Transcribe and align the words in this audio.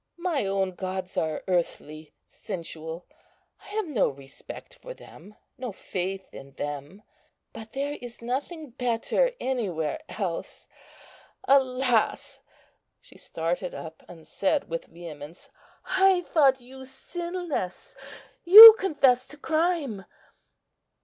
My 0.17 0.47
own 0.47 0.71
gods 0.71 1.15
are 1.15 1.43
earthly, 1.47 2.11
sensual; 2.27 3.05
I 3.63 3.67
have 3.67 3.85
no 3.85 4.09
respect 4.09 4.79
for 4.81 4.95
them, 4.95 5.35
no 5.59 5.71
faith 5.71 6.33
in 6.33 6.53
them. 6.53 7.03
But 7.53 7.73
there 7.73 7.99
is 8.01 8.19
nothing 8.19 8.71
better 8.71 9.33
anywhere 9.39 9.99
else.... 10.09 10.67
Alas!..." 11.43 12.39
She 12.99 13.19
started 13.19 13.75
up, 13.75 14.01
and 14.09 14.25
said 14.27 14.67
with 14.69 14.85
vehemence, 14.85 15.51
"I 15.85 16.21
thought 16.21 16.59
you 16.59 16.83
sinless; 16.83 17.95
you 18.43 18.75
confess 18.79 19.27
to 19.27 19.37
crime.... 19.37 20.05